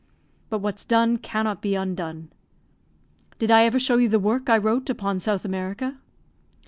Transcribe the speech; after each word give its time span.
But 0.49 0.61
what's 0.61 0.83
done 0.83 1.17
cannot 1.17 1.61
be 1.61 1.75
undone. 1.75 2.31
Did 3.37 3.51
I 3.51 3.65
ever 3.65 3.77
show 3.77 3.97
you 3.97 4.09
the 4.09 4.17
work 4.17 4.49
I 4.49 4.57
wrote 4.57 4.89
upon 4.89 5.19
South 5.19 5.45
America?" 5.45 5.99